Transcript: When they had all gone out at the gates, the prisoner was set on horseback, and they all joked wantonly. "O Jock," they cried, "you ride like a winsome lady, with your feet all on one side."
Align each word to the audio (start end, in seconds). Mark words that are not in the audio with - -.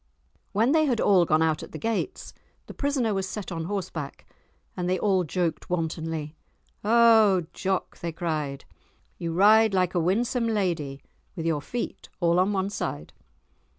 When 0.51 0.71
they 0.71 0.85
had 0.85 0.99
all 0.99 1.25
gone 1.25 1.43
out 1.43 1.61
at 1.61 1.73
the 1.73 1.77
gates, 1.77 2.33
the 2.65 2.73
prisoner 2.73 3.13
was 3.13 3.29
set 3.29 3.51
on 3.51 3.65
horseback, 3.65 4.25
and 4.75 4.89
they 4.89 4.97
all 4.97 5.23
joked 5.23 5.69
wantonly. 5.69 6.35
"O 6.83 7.45
Jock," 7.53 7.99
they 7.99 8.11
cried, 8.11 8.65
"you 9.19 9.31
ride 9.31 9.75
like 9.75 9.93
a 9.93 9.99
winsome 9.99 10.47
lady, 10.47 11.03
with 11.35 11.45
your 11.45 11.61
feet 11.61 12.09
all 12.19 12.39
on 12.39 12.51
one 12.51 12.71
side." 12.71 13.13